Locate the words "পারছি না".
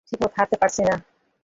0.61-0.95